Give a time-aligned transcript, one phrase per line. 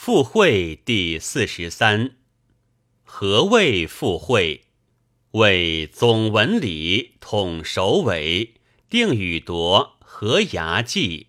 [0.00, 2.12] 复会第四十三。
[3.02, 4.62] 何谓复会？
[5.32, 8.54] 为总文理，统首尾，
[8.88, 11.26] 定语夺，合牙记，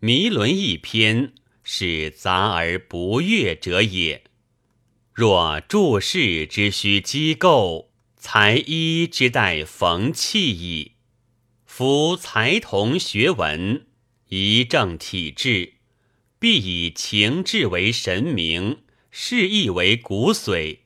[0.00, 4.24] 弥伦一篇，是杂而不悦者也。
[5.12, 10.92] 若注释之需机构，才医之待缝器矣。
[11.66, 13.86] 夫才同学文，
[14.30, 15.74] 一正体制。
[16.38, 20.80] 必以情志为神明，事意为骨髓，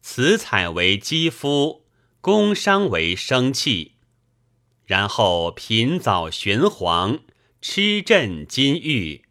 [0.00, 1.84] 辞采为肌肤，
[2.20, 3.92] 工商为生气。
[4.86, 7.20] 然后品藻玄黄，
[7.60, 9.22] 吃镇金玉，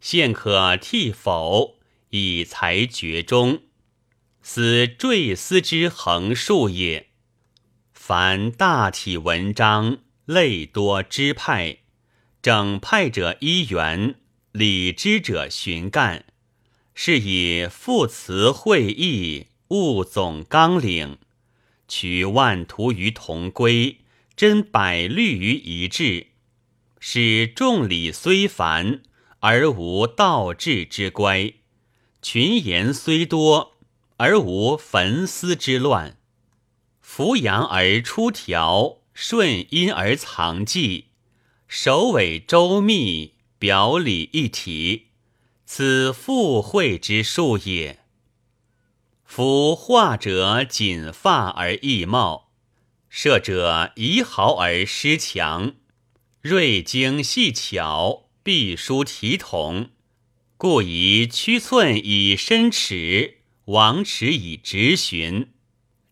[0.00, 1.78] 现可替否，
[2.10, 3.62] 以裁绝中。
[4.40, 7.08] 此坠丝之横竖也。
[7.92, 11.78] 凡大体文章，类多支派，
[12.40, 14.16] 整派者一元。
[14.56, 16.26] 理之者寻干，
[16.94, 21.18] 是以复辞会议，务总纲领，
[21.88, 23.98] 取万途于同归，
[24.36, 26.28] 真百虑于一致，
[27.00, 29.02] 使众理虽繁，
[29.40, 31.54] 而无倒置之乖；
[32.22, 33.72] 群言虽多，
[34.18, 36.16] 而无焚思之乱。
[37.00, 41.06] 扶阳而出条，顺阴而藏纪，
[41.66, 43.33] 首尾周密。
[43.64, 45.06] 表里一体，
[45.64, 48.00] 此复会之术也。
[49.24, 52.52] 夫画者锦发而易貌，
[53.08, 55.76] 射者遗毫而失强，
[56.42, 59.88] 锐精细巧，必书体统，
[60.58, 65.54] 故宜曲寸以伸尺，王尺以直寻，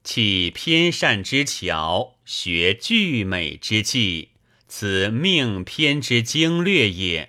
[0.02, 4.30] 弃偏善之巧，学具美之技，
[4.66, 7.28] 此命偏之精略也。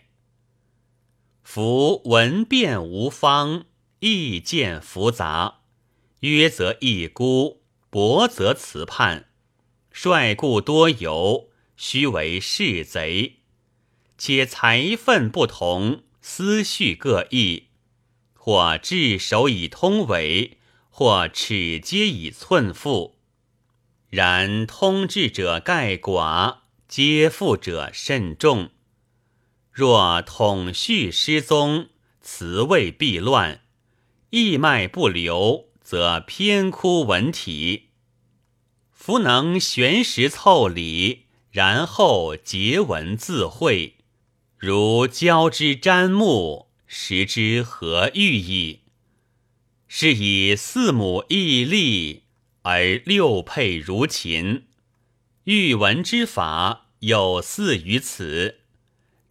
[1.56, 3.66] 夫文辩无方，
[4.00, 5.60] 意见复杂，
[6.22, 9.28] 约则易孤，博则辞叛，
[9.92, 13.42] 率故多尤，须为世贼。
[14.18, 17.68] 且才分不同，思绪各异，
[18.34, 20.58] 或智守以通纬，
[20.90, 23.20] 或尺皆以寸腹。
[24.10, 28.72] 然通志者盖寡，皆富者甚众。
[29.74, 31.90] 若统序失踪，
[32.22, 33.62] 词位必乱；
[34.30, 37.90] 义脉不流，则偏枯文体。
[38.92, 43.96] 夫能悬实凑理，然后结文自会，
[44.60, 48.82] 如交之瞻目，识之何寓意？
[49.88, 52.26] 是以四母异立，
[52.62, 54.68] 而六配如琴。
[55.46, 58.60] 育文之法有似于此。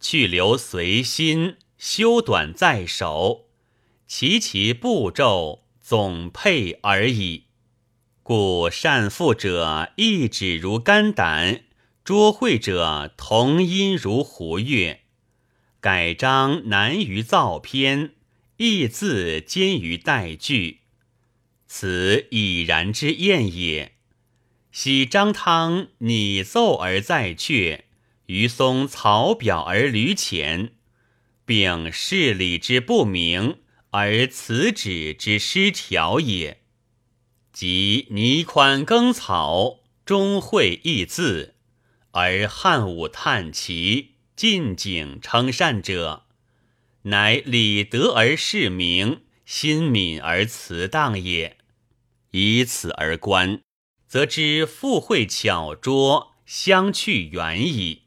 [0.03, 3.45] 去留随心，修短在手，
[4.05, 7.45] 其其步骤总配而已。
[8.21, 11.63] 故善赋者一指如肝胆，
[12.03, 14.99] 拙会者同音如胡乐。
[15.79, 18.11] 改章难于造篇，
[18.57, 20.81] 意字兼于代句，
[21.65, 23.93] 此已然之验也。
[24.69, 27.83] 喜张汤拟奏而再阙。
[28.27, 30.73] 于松草表而履浅，
[31.45, 33.59] 并事理之不明
[33.91, 36.61] 而辞旨之失调也。
[37.51, 41.55] 即倪宽耕草，终会易字，
[42.11, 46.25] 而汉武叹其晋景称善者，
[47.03, 51.57] 乃礼德而事明，心敏而辞当也。
[52.31, 53.61] 以此而观，
[54.07, 58.02] 则知附会巧拙，相去远矣。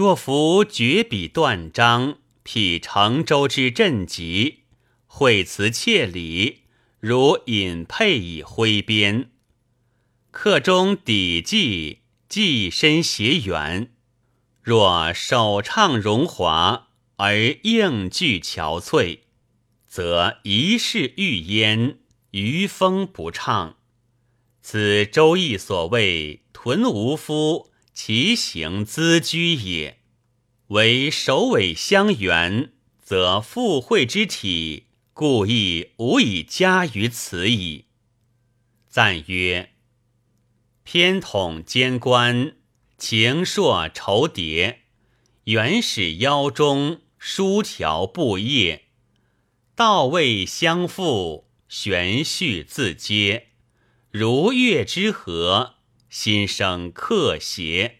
[0.00, 4.60] 若夫绝笔断章，辟成周之阵疾，
[5.06, 6.60] 会辞切理，
[7.00, 9.30] 如引佩以挥鞭，
[10.30, 11.98] 客中底记，
[12.30, 13.92] 记深谐远。
[14.62, 19.18] 若首唱荣华，而应句憔悴，
[19.86, 21.98] 则一世欲焉，
[22.30, 23.76] 余风不畅。
[24.62, 27.66] 此《周易》所谓“屯无夫”。
[27.92, 29.99] 其行资居也，
[30.70, 32.70] 为首尾相援，
[33.02, 37.86] 则附会之体，故亦无以加于此矣。
[38.88, 39.72] 赞曰：
[40.84, 42.54] 偏统兼官，
[42.96, 44.82] 情硕筹叠，
[45.44, 48.84] 原始腰中，书条布叶，
[49.74, 53.48] 道位相复，玄序自接，
[54.12, 55.74] 如月之和。
[56.08, 57.99] 心生克邪。